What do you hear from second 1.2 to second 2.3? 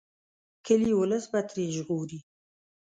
به ترې ژغوري.